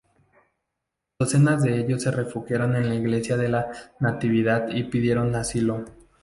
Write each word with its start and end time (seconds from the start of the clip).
Docenas 1.19 1.61
de 1.61 1.79
ellos 1.79 2.01
se 2.01 2.09
refugiaron 2.09 2.75
en 2.75 2.89
la 2.89 2.95
Iglesia 2.95 3.37
de 3.37 3.49
la 3.49 3.71
Natividad 3.99 4.67
y 4.69 4.85
pidieron 4.85 5.35
asilo. 5.35 5.85